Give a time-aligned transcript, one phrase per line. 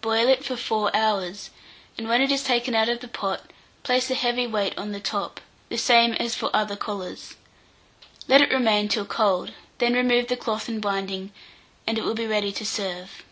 [0.00, 1.50] Boil it for 4 hours,
[1.98, 3.50] and when it is taken out of the pot,
[3.82, 7.34] place a heavy weight on the top, the same as for other collars.
[8.26, 11.30] Let it remain till cold; then remove the cloth and binding,
[11.86, 13.22] and it will be ready to serve.